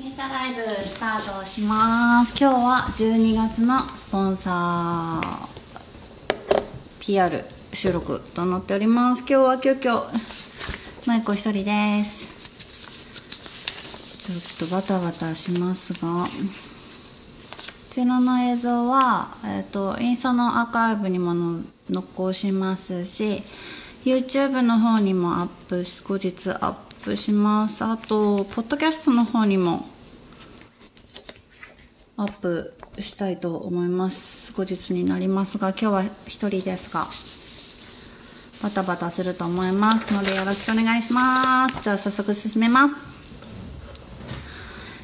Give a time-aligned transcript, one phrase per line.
[0.00, 2.32] インスタライブスタートします。
[2.38, 5.48] 今日は12月のスポンサー
[7.00, 9.24] PR 収録となっております。
[9.28, 10.04] 今日は急遽
[11.04, 12.28] マイコ一人です。
[14.20, 16.28] ちょっとバタバタしますがこ
[17.90, 23.42] ちらの映像は、えっ、とインスタのアーカイブにも残しますし
[24.04, 27.82] YouTube の方にもアップ後日アップします。
[27.84, 29.86] あとポッドキャストの方にも
[32.18, 34.52] アップしたいと思います。
[34.52, 37.06] 後日になりますが今日は一人ですが
[38.62, 40.12] バタバタすると思います。
[40.12, 41.82] のでよろしくお願いします。
[41.82, 42.94] じゃあ早速進めます。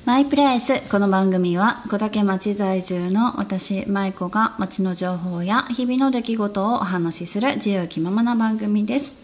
[0.05, 0.83] マイプレイス。
[0.91, 9.24] この番組は小竹町在住の私、舞子が町の情報や日々の出来事をお話しする自由気ままな番組です。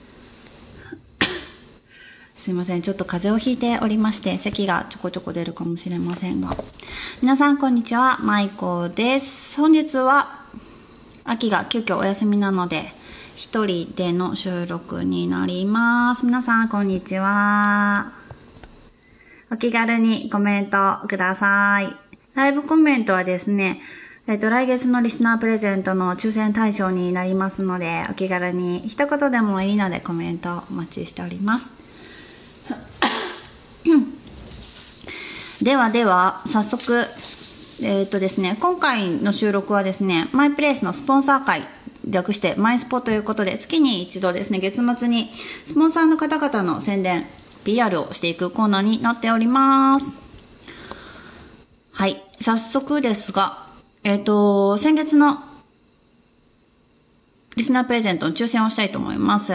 [2.40, 2.80] すいません。
[2.80, 6.56] ちょっと風邪をひいておりまして、咳がちょこちょこ出るかもしれませんが。
[7.20, 8.18] 皆さん、こんにちは。
[8.22, 9.60] 舞子です。
[9.60, 10.46] 本日は、
[11.24, 12.94] 秋が急遽お休みなので、
[13.36, 16.24] 一人での収録になります。
[16.24, 18.12] 皆さん、こんにちは。
[19.52, 21.94] お気軽にコメントください。
[22.34, 23.82] ライブコメントはですね、
[24.26, 31.79] えっ、と、来月のリスナープレゼントの抽選対象になりますので、お気軽に一言でもいいのでコメントお待ちしております。
[35.62, 37.04] ではでは、早速、
[37.82, 41.64] えっ、とですね、今回の収録はですね、マイプレイスのスポンサー会、
[42.08, 45.30] 略してマイスポということで、月に一度ですね、月末に
[45.64, 47.26] スポンサーの方々の宣伝、
[47.64, 50.10] PR をしていくコーナーになっております。
[51.92, 52.24] はい。
[52.40, 53.66] 早速ですが、
[54.02, 55.44] えっ、ー、と、先月の
[57.56, 59.52] リスナープレゼントの抽選をしたいと思います。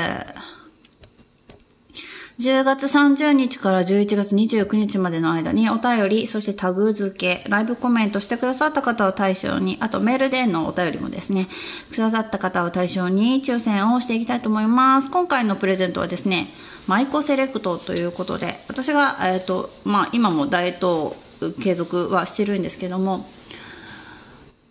[2.39, 11.47] 10月30日から11月29日までの間にお便り、そしてタグ付け、ライブコメントしてくださった方を対象に、あとメールでのお便りもですね、
[11.91, 15.09] くださった方を対象に抽選をしていきたいと思います。
[15.09, 16.47] 今回のプレゼントはですね、
[16.87, 21.15] マイコセレクトということで、私が、えっ、ー、と、まあ、今もダイエット
[21.63, 23.25] 継続はしてるんですけども、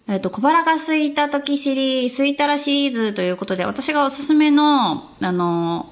[0.06, 5.90] えっ、ー、と、小腹が空いた時シリーズ、空いたらシリーズということで、私がおすすめの、あの、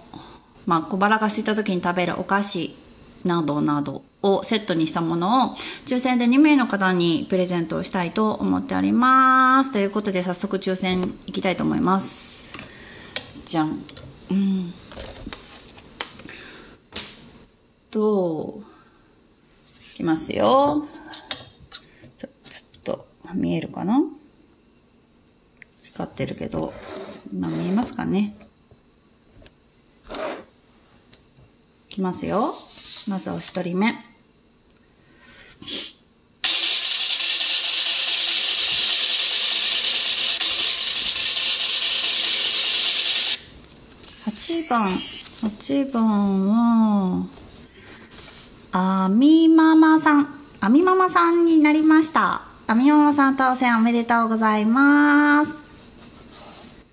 [0.67, 2.77] まあ、小腹が空いた時に食べるお菓子
[3.25, 5.57] などなどをセットにしたものを
[5.87, 9.73] 抽選で2名の方にプレゼントをしたいと思っております。
[9.73, 12.59] ということで早速抽選いきたいと思います。
[13.45, 13.85] じゃん。
[14.31, 14.73] うん。
[17.91, 18.63] と、
[19.95, 20.87] いきますよ。
[22.19, 24.01] ちょ、ちょっと、見えるかな？
[25.85, 26.73] 光ってるけど、
[27.33, 28.35] 今見えますかね
[31.93, 32.55] きますよ。
[33.07, 33.95] まずお一人目。
[44.25, 47.27] 8番、8番は、
[48.73, 50.29] あみママさん、
[50.61, 52.43] あみママさんになりました。
[52.67, 55.62] あみママさん当選おめでとうございます。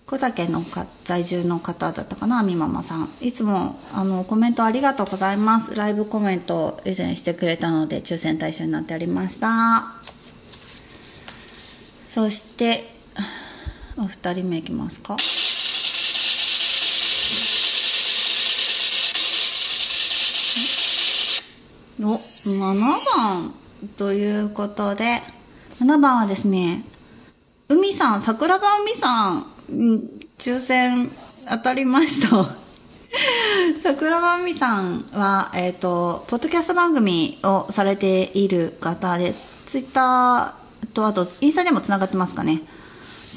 [0.10, 0.66] 小竹の
[1.04, 3.10] 在住の方だったかな、みママさん。
[3.22, 5.76] いつも、あの、コメントありがとうございます。
[5.76, 9.94] ライブコメントを以前してくれたので、抽選対象になっておりました。
[12.08, 12.90] そして、
[13.98, 15.16] お二人目いきますか。
[22.02, 22.18] お、7
[23.16, 23.54] 番
[23.96, 25.22] ということで、
[25.80, 26.84] 7番はですね、
[27.68, 29.59] 海さん、桜庭海さん、
[30.38, 31.12] 抽選
[31.50, 32.56] 当たりました。
[33.82, 39.34] 桜庭美さんは、えっ、ー、と、ポッドキャスト番組をされている方で、
[39.66, 42.62] ツイッターと、あと、インスタでもつながってますかね。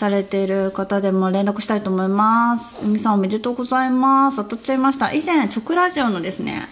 [0.02, 2.76] されている方でも連絡したいと思います。
[2.82, 4.38] 海さんおめでとうございます。
[4.38, 5.12] 当たっちゃいました。
[5.12, 6.66] 以前、直ラジオのですね、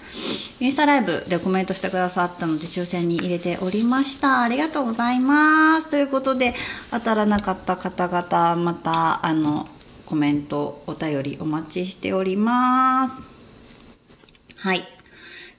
[0.59, 4.43] インスタライブでコメントしてくださったので抽選に入れておりました。
[4.43, 5.89] ありがとうございます。
[5.89, 6.57] ということで、
[6.91, 9.69] 当たらなかった方々、また、あの、
[10.07, 13.23] コメント、お便りお待ちしております。
[14.57, 14.89] はい。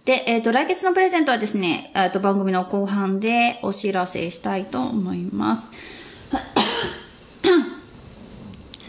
[0.04, 5.70] で、えっ、ー、と、来月のプレゼントはですね、えっ、ー、と、番組の後半でお知らせしたいと思います。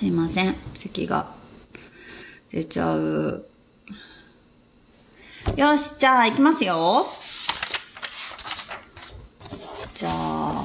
[0.02, 0.56] すいません。
[0.74, 1.28] 咳が
[2.50, 3.46] 出ちゃう。
[5.54, 7.06] よし、じゃあ行きますよ。
[9.94, 10.64] じゃあ、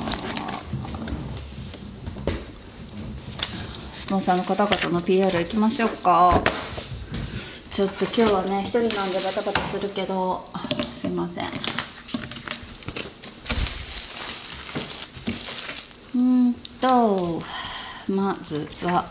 [4.00, 6.42] スポンサーの方々の PR 行きましょうか。
[7.70, 10.50] ちょっと今日はね、一人なんでバタバタするけど、
[10.96, 11.46] すいません。
[16.16, 16.18] う
[16.50, 17.44] んと、
[18.10, 19.06] まずは。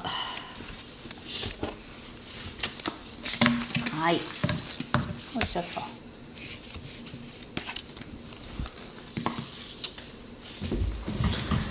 [4.00, 4.14] はい。
[4.14, 4.20] よ
[5.42, 5.82] いしょっと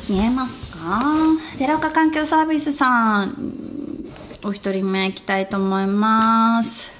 [0.07, 1.01] 見えますか？
[1.57, 3.33] 寺岡環境サービスさん。
[4.43, 6.85] お一人目いきたいと思います。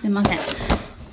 [0.00, 0.38] すいません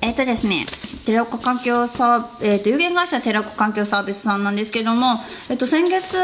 [0.04, 0.66] えっ、とですね、
[1.06, 5.14] 寺岡環境サー、えっ、と、有限会社寺岡環境サービスさんなんですけども、
[5.48, 6.18] えっ、と、先月、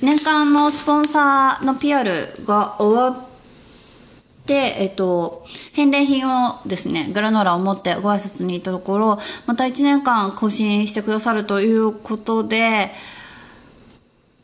[0.00, 2.08] 年間のスポンサーの PR
[2.46, 3.26] が終わっ
[4.46, 12.92] て、えっ、と、返礼品をですね、グラノーラを持ってご挨拶に行ったところ、また1年間更新してくださるということで、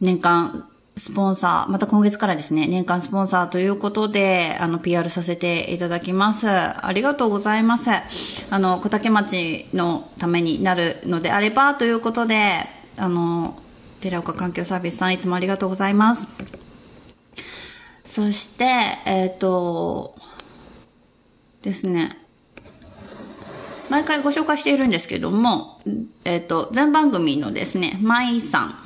[0.01, 0.69] 年間
[0.99, 6.49] スポンサー、また今月からですね、年間スポンサーということで、あの、PR させていただきます。
[6.49, 7.91] ありがとうございます。
[8.51, 12.67] あの、小竹町のためになるのであれば、ということで、
[12.97, 13.59] あの、
[14.01, 16.27] 寺岡環境サービスさん、いつもありがとうございます。
[18.07, 18.65] そして、
[19.05, 20.17] えっ、と、
[21.61, 22.17] ですね、
[23.91, 25.79] 毎回ご紹介しているんですけども、
[26.25, 28.79] えっ、と、全番組のですね、舞さん、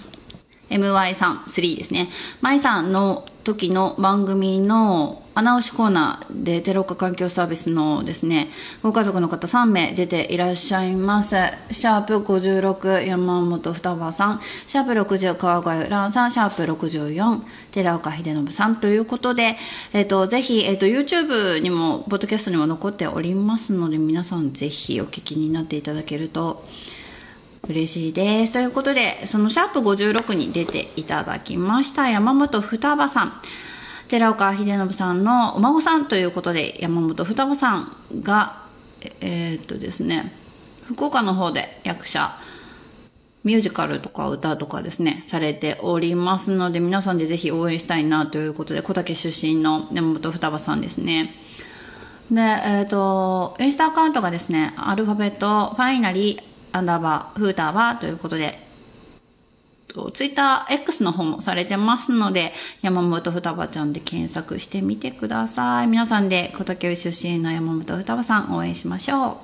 [0.71, 2.09] MY さん3ですね。
[2.41, 8.49] 舞さんの時の番組の穴押しコーナーでテロッカ環境サービスのですね、
[8.83, 11.37] ご家族の方3名出ていらっしゃいます。
[11.71, 19.57] シャープ56山本双葉さん、シャープ60川越蘭さん、シャープ64寺岡秀信さんということで、
[19.93, 26.65] えっ、と、ぜひ、えっ、と、YouTube にも、ポッドキャストにも残っておりますので、皆さんぜひお聞きになっていただけると、
[27.69, 28.53] 嬉しいです。
[28.55, 33.33] ということで、そのシャープ56に出ていただきました山本双葉さん。
[34.09, 38.65] 寺岡秀信さんのお孫さんということで、山本双葉さんが、
[39.21, 40.33] えーっとですね、
[40.87, 42.37] 福岡の方で役者、
[43.45, 51.23] ミュージカルとか歌とかですね、されておりますので、皆さんでぜひ応援したいなということで、小竹出身の山本双葉さんですね。
[52.31, 58.67] で、えっ、と、インスタアカウントがですね、アルファベット、ファイナリー、アンダーバー、フーターバーということで、
[60.15, 65.89] ツイッター X の方もされてますので、山本双葉ちゃんで検索してみてください。
[65.89, 69.41] 皆さんで小竹出身の山本双葉さん応援しましょ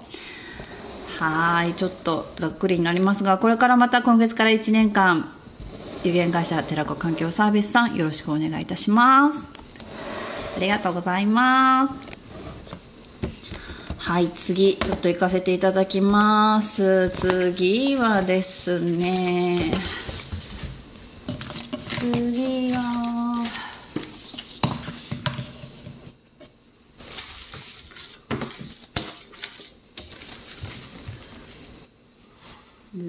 [1.18, 1.22] う。
[1.22, 5.32] はい、ちょっとざっくりになりますが、これからまた今月から1年間、
[6.04, 9.48] 有限会社寺子環境サービスさんよろしくお願いいたします。
[10.56, 12.15] ありがとうございます。
[14.06, 17.10] はい、次、ちょっと行かせていただきます。
[17.10, 19.58] 次はですね、
[21.98, 23.44] 次は、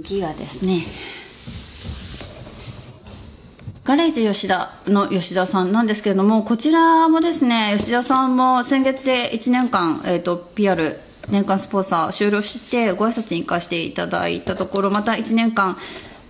[0.03, 0.83] 次はですね、
[3.87, 10.99] ガレージ吉田の吉田さんなんですけれども、こちらもですね、吉田さんも先月で1年間、えっ、と、PR、
[11.29, 15.77] 年間スポンサー終了してご挨拶に行かせていただいたところ、また1年間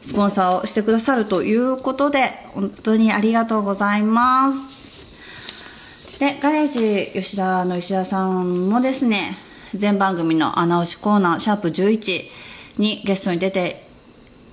[0.03, 6.19] スポンサーをしてくださるということで、本当にありがとうございます。
[6.19, 9.35] で、ガレージ吉田の吉田さんもですね、
[9.73, 12.21] 全番組の穴押しコーナー、シャープ11
[12.77, 13.87] にゲストに出て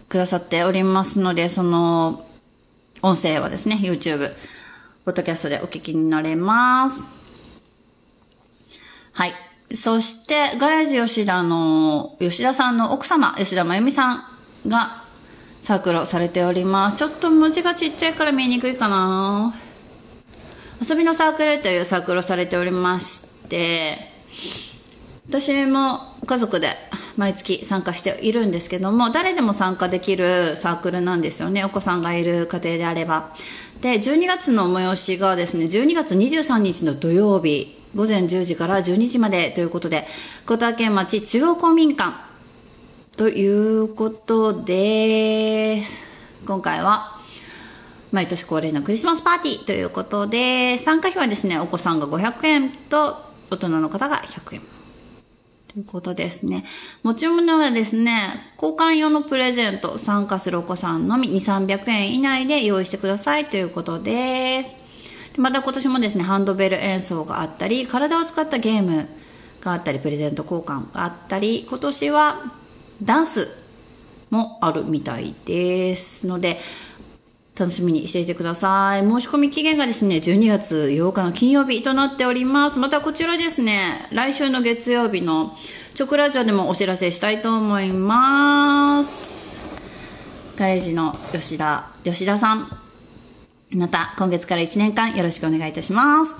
[0.09, 2.24] くださっておりますので、その、
[3.05, 4.33] 音声はですね、YouTube、
[5.05, 7.05] ポッドキャストでお聞きになれます。
[9.13, 9.35] はい。
[9.75, 14.25] そして、ガレージ吉田の、吉田さんの奥様、吉田真由美さん
[14.67, 15.05] が
[15.61, 16.97] サークルをされております。
[16.97, 19.55] ちょっと文字がちっちゃいから見えにくいかな
[20.81, 23.99] 遊びのサークルというサークルをされておりまして、
[25.29, 26.77] 私も家族で
[27.17, 31.65] 毎月参加しているんですけども、誰でも参加できるサークルなんですよね。
[31.65, 33.35] お子さんがいる家庭であれば。
[33.81, 40.07] で、12月の催しがですね、12月23日の土曜日、午前10時から12時までということで、
[40.47, 42.13] 小竹町中央公民館
[43.17, 45.83] ということで、
[46.47, 47.21] 今回は
[48.11, 53.17] 毎年恒例のクリスマスパーティーということで、参加費はですね、お子さんが500円と
[53.51, 54.74] 大人の方が100円。
[55.75, 56.65] ということですね。
[57.03, 64.77] 持ち物はですね、交換用のプレゼント、参加するお子さんのみ2、300円以内で用意してくださいということです。
[65.33, 69.09] でまた今年もですね、ハンドベル演奏があったり、体を使ったゲーム
[69.61, 72.53] があったり、プレゼント交換があったり、今年は
[73.03, 73.49] ダンス
[74.31, 76.61] もあるみたいですので、
[77.57, 79.03] 楽しみにしていてください。
[79.03, 82.81] 申し込み期限がですね、12月8日の金曜日となっております。
[82.81, 85.55] またこちらですね、来週の月曜日の
[85.99, 89.61] 直ラジオでもお知らせしたいと思います。
[90.57, 92.69] ガレージの吉田、吉田さん。
[93.71, 96.35] また今月から1年間よろしくお願いいたします。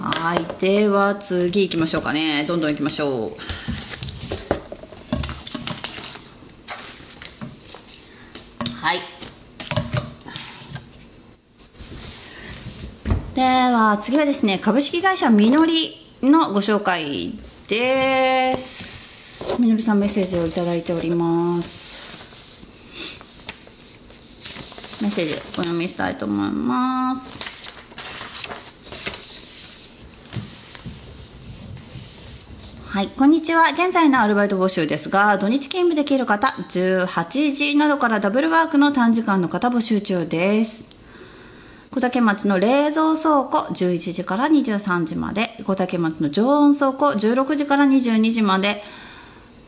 [0.00, 0.60] はい。
[0.60, 2.44] では次行きましょうかね。
[2.46, 3.83] どんどん行きましょう。
[13.34, 17.36] では、次はですね、株式会社みのりのご紹介
[17.66, 19.60] です。
[19.60, 22.62] みのりさんメッセージをいただいております。
[25.02, 27.42] メッセージお読みしたいと思います。
[32.86, 33.70] はい、こんにちは。
[33.72, 40.93] 現在のアルバイト募集ですが、土日勤務できる方、18時などからダブルワークの短時間の方募集中です。
[41.94, 48.82] 小竹町の冷蔵倉庫11時から23時まで、小竹町の常温倉庫16時から22時まで、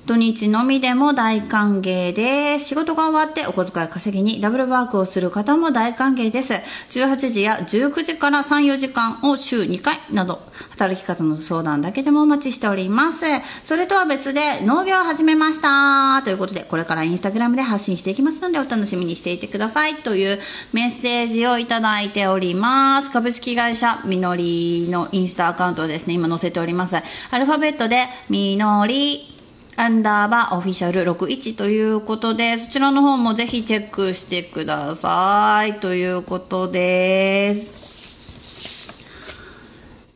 [0.07, 2.67] 土日のみでも大歓迎です。
[2.67, 6.55] 仕事が終わってお小遣い稼ぎにダブルワークをする方も大歓迎です。
[6.91, 13.25] 18時や19時から3、4時間を週2回など、働き方の相談だけでもお待ちしております。
[13.65, 16.23] それとは別で農業を始めました。
[16.23, 19.97] ということで、これからインスタグラムで発信していきますので、お楽しみにしていてください。
[19.97, 20.39] という
[20.73, 23.11] メッセージをいただいております。
[23.11, 26.95] 株式会社みのりのインスタアカウントをですね、今載せております。
[26.95, 29.33] アルファベットで、みのり、
[29.79, 35.81] アンダーバーオフィシャル61ということで、そちらの方もぜひチェックしてください。
[35.81, 38.97] ということです。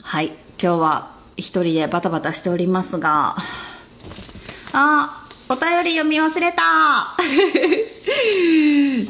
[0.02, 0.29] はい。
[0.29, 3.37] 今日は一人でバタバタしておりますが、
[4.73, 6.62] あ、お便り読み忘れた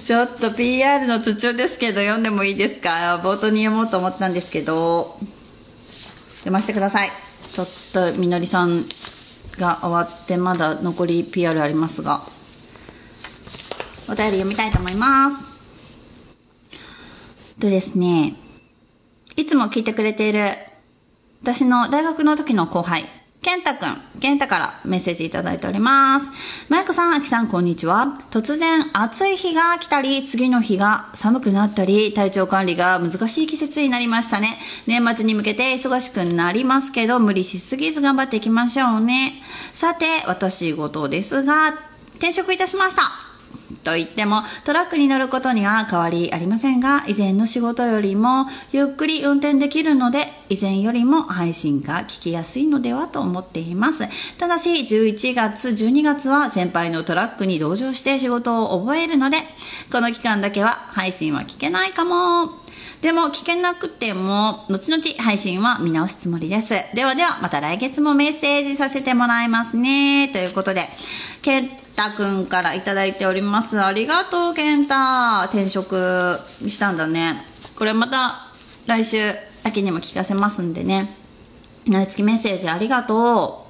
[0.04, 3.20] ちょっと PR の途中ですけど読んでもいいですか？
[3.22, 5.16] 冒頭に読もうと思ったんですけど、
[6.38, 7.12] 読ませてください。
[7.52, 8.84] ちょっとみのりさん
[9.58, 12.22] が終わってまだ残り PR ありますが
[14.08, 15.60] お便り読みたいと思います。
[17.60, 18.34] とですね
[19.36, 20.48] いつも聞いてくれている
[21.42, 23.04] 私の大学の時の後輩
[23.42, 26.30] 健太くん、健太からメッセージいただいております。
[26.68, 28.18] マイコさん、アキさん、こんにちは。
[28.30, 34.58] 突然、暑い日が来たり、次の日が寒くなったり、体調管理が難しい季節になりましたね。
[34.86, 39.40] 年末に向けて忙しくなりますけど、無理しすぎず頑張っていきましょうね。
[39.72, 41.78] さて、私事ですが、
[42.16, 43.29] 転職いたしました。
[43.82, 54.08] と言っても、トラックに乗ることには変わりありませんが、以前の仕事よりもゆっくり運転できるので、以前よりも配信が聞きやすいのではと思っています。
[54.38, 59.38] ただし、11月、12月は先輩のトラックに同乗して仕事を覚えるので、
[59.92, 62.70] この期間だけは配信は聞けないかも。
[63.00, 66.74] でも聞けなくても、後々配信は見直すつもりです。
[66.94, 70.28] ではでは、また来月もメッセージさせてもらいますね。
[70.28, 70.86] ということで、
[72.00, 73.78] ケンタくんからいただいております。
[73.78, 75.42] ありがとう、ケンタ。
[75.50, 77.44] 転職したんだね。
[77.76, 78.46] これまた
[78.86, 79.18] 来週
[79.64, 81.14] 秋にも聞かせますんでね。
[81.86, 83.66] 毎月メッセージありがと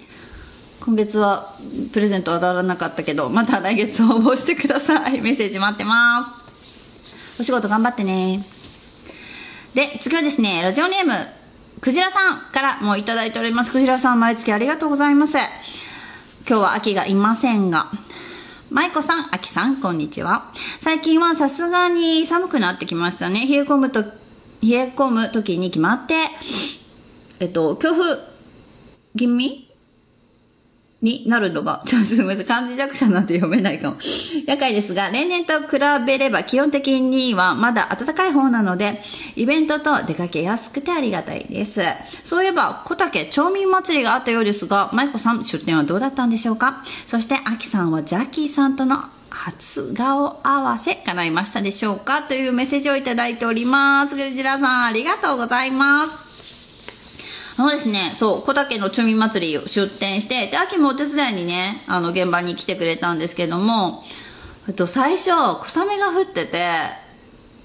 [0.00, 0.84] う。
[0.84, 1.52] 今月は
[1.92, 5.20] プレゼント当たらなかったけど、また来月応募してください。
[5.20, 6.32] メッセージ待ってま
[7.34, 7.40] す。
[7.40, 8.44] お仕事頑張ってね。
[9.74, 11.12] で、次はですね、ラジオネーム、
[11.80, 13.72] クジラさんからもいただいております。
[13.72, 15.38] クジラさん、毎月ありがとうございます。
[16.46, 17.86] 今日は秋がいませんが、
[18.70, 20.52] 舞子さん、秋さん、こんにちは。
[20.78, 23.46] 最近はさすがに寒くなってきましたね。
[23.46, 24.10] 冷え込むと、冷
[24.62, 26.14] え込む時に決まって、
[27.40, 28.18] えっと、強風
[29.16, 29.63] 気味
[31.04, 33.96] になるのが、 ちょっとすみません、漢字弱者なんて読めないかも。
[34.46, 39.00] 夜会ですが、例年と比べれば基本的にはまだ暖かい方なので、
[39.36, 41.82] イベントと出かけやすくてありがたいです。
[42.24, 46.82] そういえば、小竹町民祭りがあったようですが、舞子さん、出店はどうだったんでしょうか？
[47.06, 52.22] そして、秋さんはジャッキーさんとの初顔合わせ叶いましたでしょうか？
[52.22, 54.16] というメッセージをいただいております。
[54.16, 56.23] グジラさん、ありがとうございます。
[57.56, 64.02] あのですね、そう、小竹の町民祭りを出店して、で、秋もお手伝いにね、あの、現場に来てくれたんですけども、
[64.66, 66.88] えっと、最初、小雨が降ってて、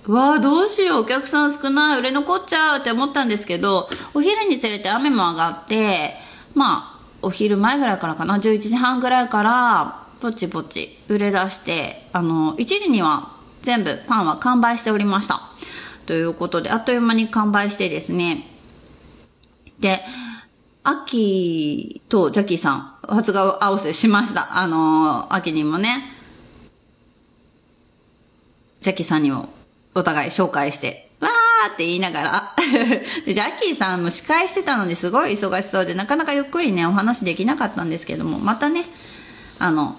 [0.05, 6.13] わあどうしよう、お客さん少ない、売れ残っちゃうって思ったんですけど、お昼につれて雨も上がって、
[6.53, 15.41] まあ、お昼前ぐらいからかな、11時半ぐらいから、ぼちぼち売れ出して、あの、1時には全部パンは完売しておりました。
[16.05, 18.48] ということで、あっという間に完売してですね、
[19.79, 20.01] で、
[20.83, 24.57] アキとジャッキーさん、初顔合わせしました。
[24.57, 26.03] あのー、秋にもね。
[28.81, 29.49] ジャッキーさんにも
[29.93, 32.55] お互い紹介して、わーって言いながら
[33.27, 38.85] ジャッキーさんも司会してたのにすごい忙しそうで、なかなかゆっくりね、お話できなかったんですけども、またね、
[39.59, 39.97] あの、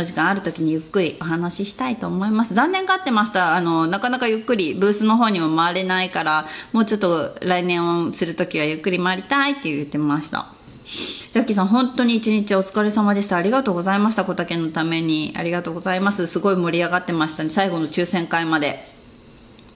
[0.00, 2.54] お時間ある時にゆっくりお話ししたいと思います。
[2.54, 3.56] 残念がってました。
[3.56, 10.48] あの、なかなかゆっくりブースの方にも回れないから、もうちょっと来年をする時はゆっくり回りたいって言ってました。
[10.86, 13.36] ジャッキーさん、本当に一日お疲れ様でした。
[13.36, 14.24] ありがとうございました。
[14.24, 15.34] 小竹のために。
[15.36, 16.26] ありがとうございます。
[16.28, 17.50] すごい盛り上がってましたね。
[17.50, 18.78] 最後の抽選会まで。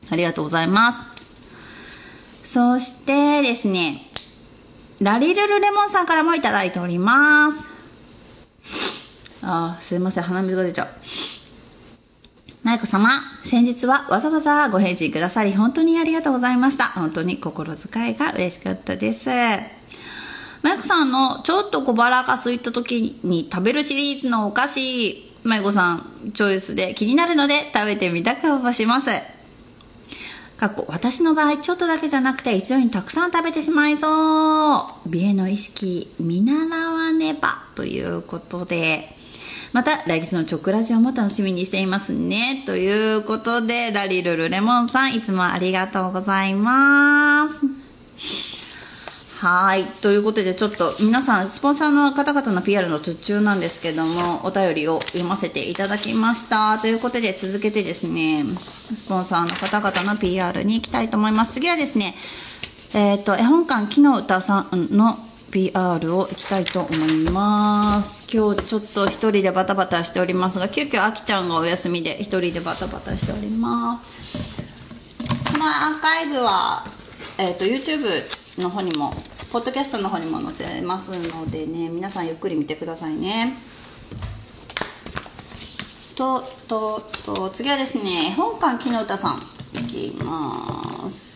[0.08, 1.10] ありがとうございます。
[2.44, 4.02] そしてですね、
[5.00, 9.09] ラリルルレモンさんからもいただいております。
[9.42, 10.88] あすいません、鼻水が出ちゃう。
[12.62, 13.10] マイコ様、
[13.42, 16.88] 先日はわざわざご返信くださり、本当にありがとうございました。
[16.88, 19.30] 本当に心遣いが嬉しかったです。
[20.62, 29.10] マイコさんのちょっと小腹が空いた時に食べるシリーズのお菓子、マイコさん、チョイスで気になるので食べてみたく応募します。
[30.58, 39.16] かっこ私の場合ちょっとだけじゃなくて一度にたくさん食べてしまいそう美への意識見習わねばということで
[39.72, 42.64] また来月のチョクラジオも楽しみにしていますね。
[42.66, 47.60] ということで、ラリルルレモンさん、いつもありがとうございます。
[49.46, 49.84] はい。
[50.02, 56.76] ということで、ちょっと皆さん、スポンサーの方々の PR の途中なんですけども、お便りを読ませていただきました。
[56.78, 61.54] ということで、続けてですね、スポンサーの方々の PR に行きたいと思います。
[61.54, 62.16] 次はですね、
[62.92, 65.16] えっ、ー、と、絵本館木の歌さんの
[65.50, 68.24] PR をいきたいと思います。
[68.32, 74.62] 今日ちょっと一人でバタバタしておりますが急遽あきちゃんがお休みで一人でバタバタしております。
[75.50, 76.86] このアーカイブは、
[77.38, 79.10] えーと、YouTube の方にも
[79.50, 83.56] ポッドキャストの方にも載せますのでね皆さんゆっくり見てくださいね。
[86.14, 89.42] ととと次はですね本館木の歌さん
[89.74, 91.29] いきます。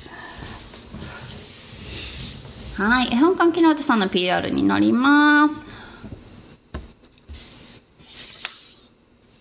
[2.77, 3.13] はい。
[3.13, 5.55] 絵本館木の歌さんの PR になります。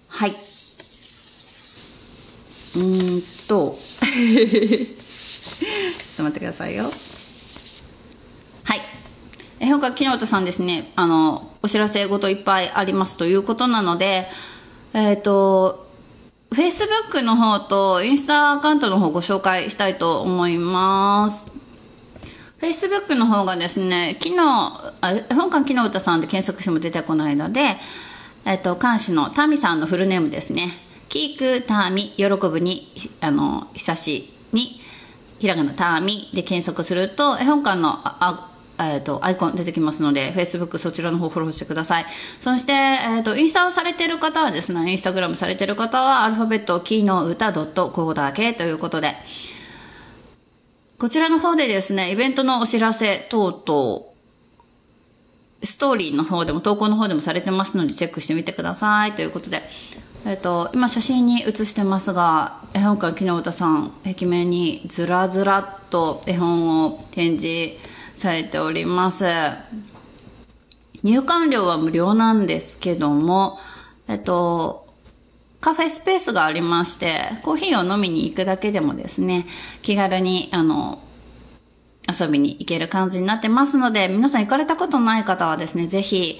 [0.07, 0.33] はい。
[2.75, 3.79] うんと。
[3.97, 4.85] ちょ
[6.13, 6.91] っと待ってくださいよ。
[8.65, 8.81] はい。
[9.59, 14.27] 絵本館木の歌さんですね、あの、お知らせごといっぱいありますということなので、
[14.93, 15.87] えっ、ー、と、
[16.51, 21.52] Facebook の方とインスタアカウントの方ご紹介したいと思います。
[22.63, 24.37] Facebook の方がですね、昨日、
[25.35, 27.75] 本館木の歌さんで検索しても出てこないので、
[28.45, 30.71] えっと、監視のタミさんのフルネームですね。
[31.09, 32.87] キーク、タミ、喜ぶに、
[33.19, 34.79] あの、久しに、
[35.39, 38.49] ひらがなタミで検索すると、絵本館の、あ、
[38.79, 42.05] えっ、ー、と、アイコン出てきますので、Facebook そちらの方フォローしてください。
[42.39, 49.17] そして、えっ、ー、と、インスタをされている方はですね、インスタグラムされている方は、アルファベット、キーの歌 .co だけということで、
[50.97, 54.13] こちらの方でですね、イベントのお知らせ等々、
[55.63, 59.63] ストーリーの方でも投稿の方でもされてますのでチェックしてみてくださいということで、
[60.25, 67.77] えっ、と、今写真に写してますが、絵本館木の歌さん、壁面にずらずらっと絵本を展示
[68.13, 69.25] されております。
[71.03, 73.59] 入館料は無料なんですけども、
[74.07, 74.82] えっと、
[75.63, 79.47] カフェスペースがありまして、コーヒーを飲みに行くだけでもですね、
[79.81, 81.01] 気軽に、あの、
[82.05, 86.37] 遊びに行ける感じになってますので、皆さん行かれたことない方はですね、ぜひ、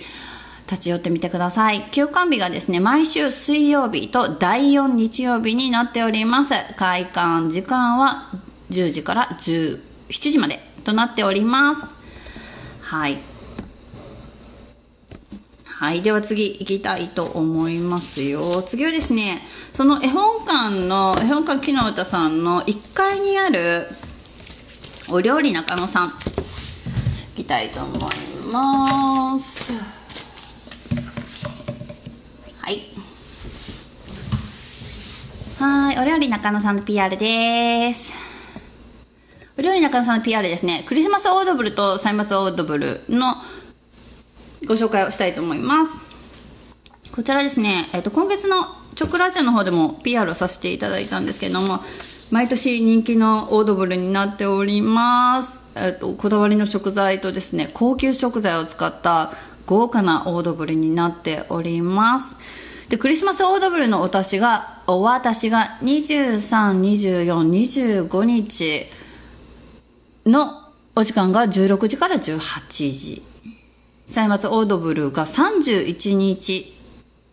[0.70, 1.90] 立ち寄ってみてください。
[1.92, 6.54] 休館日がですね、毎週水曜日と第4日曜日になっております。
[6.76, 8.30] 開館時間は
[8.72, 9.80] 10時から17
[10.32, 11.88] 時までとなっております。
[12.82, 13.33] はい。
[15.84, 16.02] はい。
[16.02, 18.64] では次行きたいと思いますよ。
[18.64, 19.42] 次はですね、
[19.74, 23.90] その絵本館の、絵本館木の歌さんの1階にある
[25.10, 26.16] お料理中野さん、行
[27.36, 28.16] きたいと思い
[28.50, 29.74] ます。
[32.62, 32.84] はい。
[35.60, 36.00] はい。
[36.00, 38.14] お料理中野さんの PR です。
[39.58, 40.86] お料理中野さんの PR ですね。
[40.88, 43.36] クリスマスオードブルと歳末オードブルの
[44.66, 45.92] ご紹介をしたいと思います。
[47.12, 51.80] こちらですね、えっ、と、今月のチョクラジオの方でも PR をさせていただいたんですけれども、
[52.32, 55.62] 毎年人気のオードブルになっております。
[55.76, 59.34] えっ、と、こだわりの食材とですね、高級食材を使った
[59.66, 62.36] 豪華なオードブルになっております。
[62.90, 68.86] で、クリスマスオードブルのお達しが、お渡しが23、24、25日
[70.26, 72.40] のお時間が16時から18
[72.92, 73.33] 時。
[74.08, 76.74] 歳末オードブルが31日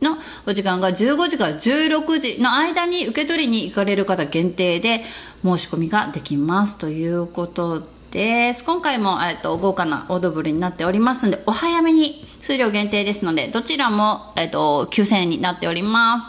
[0.03, 5.03] のお時間が15時から16時の間に受け取りに行かれる方限定で
[5.43, 8.65] 申し込みができますということです。
[8.65, 16.27] 今回も、えっと、豪華なオードブルになっておりますので、お早めに数量限定ですので、どちらも、えっと、9000円になっております。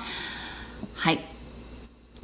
[0.96, 1.20] はい。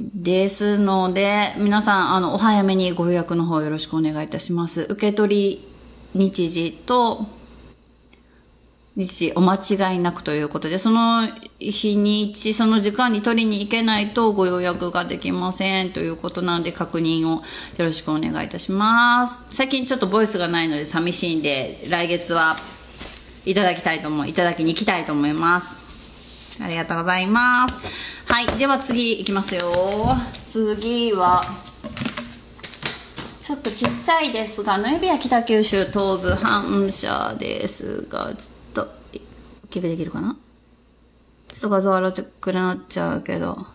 [0.00, 4.82] ですので、皆さん、あの、お早めにご予約の方よろしくお願いいたします。
[4.82, 5.68] 受け取り
[6.14, 7.26] 日時と、
[8.98, 11.28] 日お間違いなくということで、その
[11.60, 17.42] 日にち、その時間に取りに行けないとご予約ができませんということなので確認をよ
[17.78, 19.38] ろしくお願いいたします。
[19.50, 22.56] 最近ちょっとボイスがないので寂しいんで、来月は
[23.46, 26.58] いただきたいと思う、いただきに行きたいと思います。
[26.60, 27.74] ありがとうございます。
[28.26, 28.46] はい。
[28.58, 29.62] では次行きますよ。
[30.48, 31.46] 次は、
[33.40, 38.57] ちょっとちっちゃいですが、ノエビア北九州東部反射ですが、ちょっと、
[39.78, 40.36] きくできるかな？
[41.48, 43.66] ちょっと画像荒くなっちゃうけど。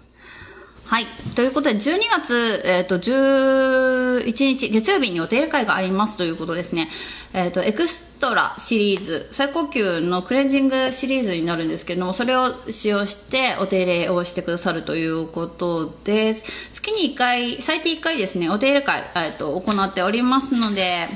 [0.85, 1.07] はい。
[1.35, 6.89] ということで、12月、えっ、と、11日、月曜日にお手入れ会がありますということですね。
[7.33, 16.43] えっ、と、エクストラシリーズ、最高級のクレンジングシリーズになるんですけども、それを使用してお手入れをしてくださるということです。
[16.73, 21.07] 月に1回、最低1回ですね、お手入れ会、えっ、と、行っておりますので、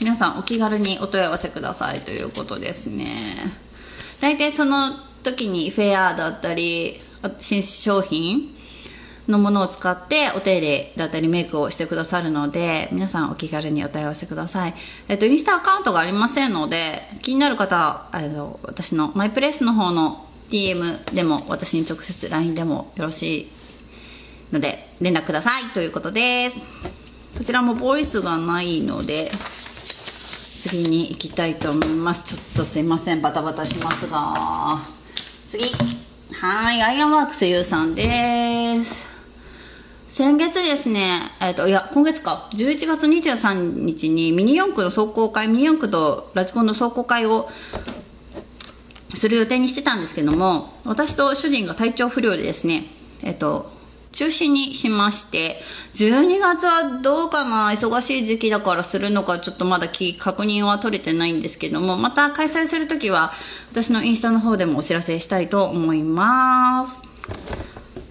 [0.00, 3.67] 皆さんお気軽にお問い合わせくださいということですね。
[4.20, 7.00] 大体その時にフェアだったり、
[7.38, 8.54] 新商品
[9.28, 14.74] のものを使ってお手入れだったりメイクをしてくださるので、皆さんお気軽にお問い合わせください。
[15.08, 23.48] えっと、インスタアカウントがありませんので、気になる方は、あの、私のマイプレスの方の DM でも、私に直接 LINE でもよろし
[24.50, 26.58] いので、連絡くださいということです。
[27.36, 29.30] こちらもボイスがないので、
[30.58, 32.24] 次に行きたいと思います。
[32.24, 34.78] ちょっとすいません、バタバタしますが。
[35.48, 35.72] 次。
[36.32, 39.06] はい、アイアンワークスゆうさんです。
[40.08, 47.48] 先月ですね、えっ、と、いや、今月か、11月23日にミニ四駆の壮行会、ミニ四駆とラジコンの壮行会を
[49.14, 52.86] する予定にしてたんですけども、私と主人が体調不良でですね、
[53.22, 53.77] えっ、と、
[54.12, 55.60] 中止にしまして、
[55.94, 63.32] 12月はどうかな忙しい時期だからするのかちょっとまだ確認は取れてないんですけども、また開催するときは
[63.70, 67.02] 私のインスタの方でもお知らせしたいと思います。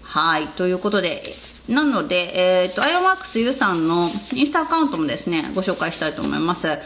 [0.03, 1.21] はい、ということで、
[1.67, 6.79] なので、えっ、と、アイアンワークス U さんのインスタアカウントもですね、ご紹介したいと思います。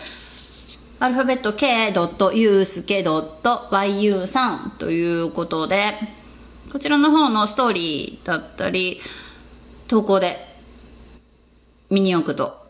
[1.00, 5.94] アルファベット k.yusuke.yu さんということで、
[6.72, 9.02] こちらの方のストーリーだったり、
[9.88, 10.38] 投稿で、
[11.90, 12.66] ミニ四駆と、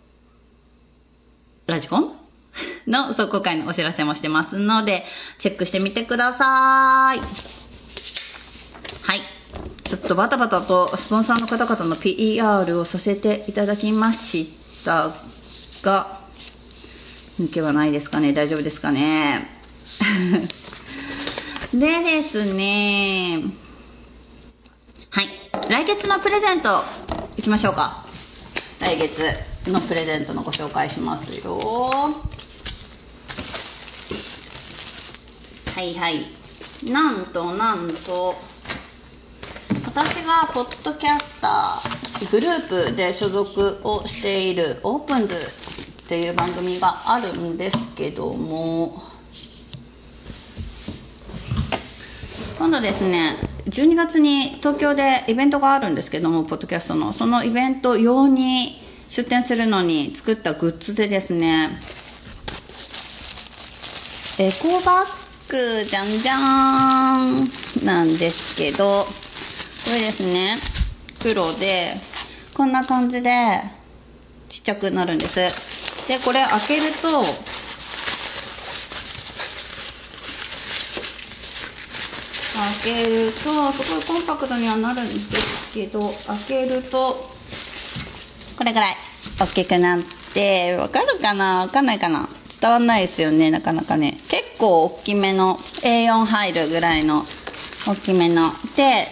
[1.68, 2.16] ラジコン？
[2.88, 5.06] の走行会のお知らせもしてますので、
[5.38, 7.20] チェックしてみてください。
[7.20, 9.22] はい。
[9.84, 14.52] ちょっとバタバタとスポンサーの方々の PER をさせていただきまし
[14.84, 15.14] た
[15.84, 16.20] が、
[17.40, 18.34] 抜けはないですかね？
[18.34, 19.48] 大丈夫ですかね？
[21.74, 23.44] でですね、
[25.52, 26.82] 来月のプレゼント、
[27.36, 28.06] いきましょうか。
[28.80, 29.22] 来月
[29.68, 31.60] のプレゼントのご紹介しますよ。
[35.76, 36.26] はいはい。
[36.86, 38.36] なんとなんと、
[39.86, 45.38] 私がポッドキャスターグループで所属をしているオープンズっ
[46.08, 49.04] ていう番組があるんですけども、
[52.58, 53.36] 今度ですね
[53.68, 57.14] 12月に東京でイベントがあるんですけどもポッドキャストの。
[57.14, 61.80] そのイベント用に出展するのに作ったグッズでですね
[64.40, 70.58] エコバッグじゃんじゃーんなんですけどこれですね
[71.22, 71.96] 黒で
[72.54, 73.30] こんな感じで
[74.50, 75.40] ちっちゃくなるんです。
[76.08, 77.24] でこれ開けると
[82.84, 87.30] 開けるとすごいコンパクトにはなるんですけど開けると
[88.58, 88.96] これぐらい。
[89.40, 90.02] 大きくなっ
[90.34, 91.62] てわかるかな？
[91.62, 92.30] わかんないかな？
[92.60, 93.50] 伝わんないですよね。
[93.50, 94.20] なかなかね。
[94.28, 97.26] 結構大きめの A4 入るぐらいの
[97.88, 98.52] 大きめの。
[98.76, 99.08] で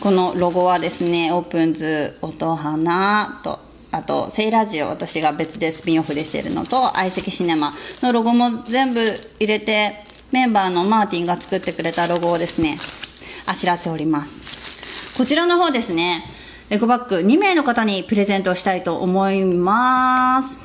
[0.00, 3.60] このロゴはですねオープンズ音花と
[3.92, 7.72] あと、セイラジオ、私が別でスピンオフでしてるのと、相席シネマ
[8.02, 9.00] のロゴも全部
[9.40, 12.78] 入れて、メンバーのマーティンが作ってくれたロゴをですね、
[13.46, 14.38] あしらっております。
[15.16, 16.24] こちらの方ですね、
[16.70, 20.60] エコバッグ2名の方にプレゼントしたいと思います。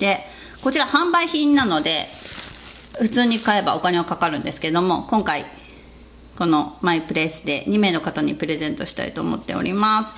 [0.00, 0.20] で、
[0.62, 2.08] こちら販売品なので、
[2.98, 5.44] 普通に買えばお金はかかるんですけども、今回、
[6.36, 10.14] このマイプレイスで2名の方にプレゼントしたいと思っております。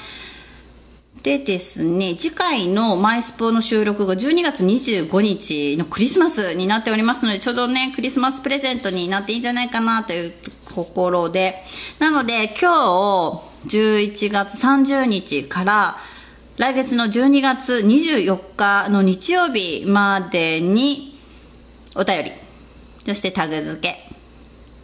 [1.26, 10.32] でですね、次回のマイスポの収録が12月25日のクリスマスになっておりますので、ちょうどね、クリスマスプレゼントになっていいんじゃないかなという
[10.72, 11.56] ところで、
[11.98, 15.96] なので今日11月30日から
[16.58, 21.18] 来月の12月24日の日曜日までに
[21.96, 22.32] お便り、
[23.04, 23.96] そしてタグ付け、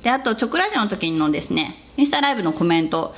[0.03, 3.15] で、あと、直ラジオの時のですね、インスタライブのコメント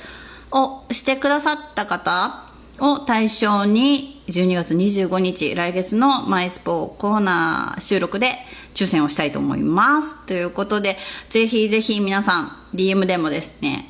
[0.51, 2.44] をしてくださった方
[2.79, 8.37] を対象に、12月25日、来月のマイスポコーナー収録で
[8.73, 10.15] 抽選をしたいと思います。
[10.25, 10.97] ということで、
[11.29, 13.87] ぜひぜひ皆さん、DM でもですね、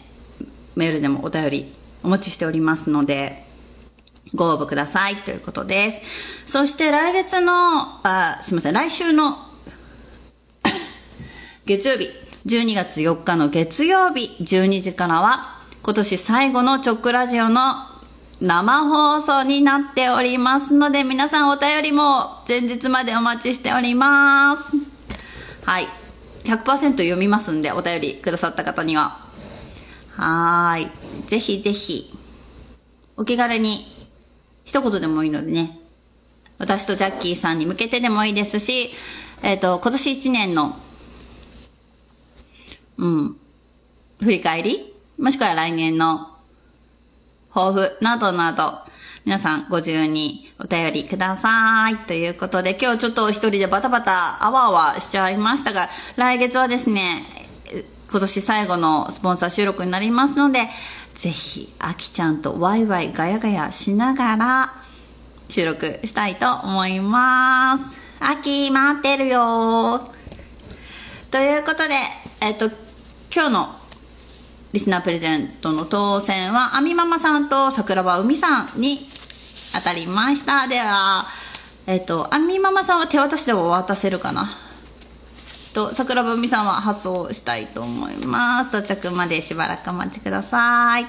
[0.76, 3.45] メールでもお便りお待ちしておりますので、
[4.34, 6.52] ご応募くださいということです。
[6.52, 7.54] そして来月の、
[8.04, 9.38] あ、すみません、来週の
[11.65, 12.10] 月曜日、
[12.45, 17.94] 12月4日の月曜日12時からは今年最後の直ラジオの
[18.41, 24.76] 生放送になっておりますので皆さんお便りも前日までお待ちしております。
[25.63, 25.88] はい。
[26.43, 29.26] 100%読みますんでお便りくださった方には。
[30.12, 31.28] はーい。
[31.28, 32.13] ぜひぜひ
[33.15, 33.86] お気軽に
[34.65, 35.80] 一言でもいいのでね。
[36.58, 38.91] 私とジャッキーさんに向けてでもいいですし、
[39.43, 40.78] えっ、と、今年1年の
[42.98, 43.38] うん。
[44.21, 46.35] 振り返りもしくは来年の
[47.56, 48.80] 抱負などなど、
[49.24, 51.96] 皆さんご自由にお便りください。
[52.06, 55.88] ということで、今日ちょっと一人でバタバタ、あわあわしちゃいましたが、
[56.18, 57.24] 来月はですね、
[58.12, 60.68] 今年最後のスポンサー収録になりますので、
[61.15, 64.74] ぜひ、あきちゃんとワイワイガヤガヤしながら
[65.48, 68.02] 収録したいと思います。
[68.20, 70.12] あき、待ってるよ
[71.32, 71.96] ということで、
[72.41, 72.70] えっと、
[73.34, 73.85] 今日の
[74.75, 79.07] リスナープレゼントの当選は、あみママさんと桜庭海さんに
[79.73, 80.67] 当たりました。
[80.67, 81.25] では、
[81.88, 84.49] えっと、あみママさんは手渡しでも渡せるかな？
[85.73, 88.77] と、桜庭海さんは発送したいと思います。
[88.77, 91.07] 到着までしばらくお待ちください。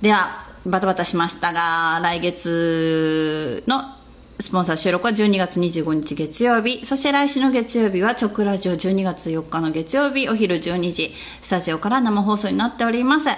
[0.00, 3.95] では、バタバタしましたが、来月の
[4.38, 6.84] スポンサー収録は12月25日月曜日。
[6.84, 13.28] そして来週の月曜日は直ラジオ12月4日の月曜日お昼12時、スタジオから生放送になっております。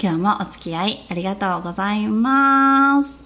[0.00, 3.18] 今日もお付き合いありがとうございます。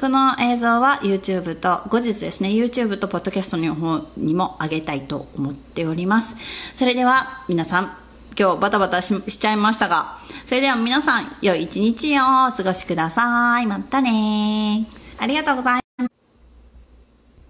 [0.00, 6.34] この映像は YouTube と後日ですね、YouTube と Podcast の方にも上げたいと思っております。
[6.74, 7.96] それでは皆さん、
[8.36, 13.66] 今日バタバタししちゃいましたが、それでは皆さん、良い一日をお過ごしください。
[13.66, 14.86] またね
[15.18, 15.83] ありがとうございます。